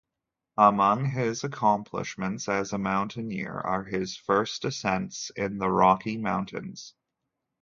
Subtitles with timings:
[0.57, 6.95] Among his accomplishments as a mountaineer are his first ascents in the Rocky Mountains.